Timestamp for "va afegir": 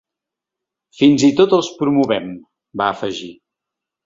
2.83-3.31